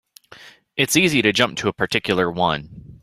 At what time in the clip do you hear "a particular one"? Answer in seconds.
1.67-2.97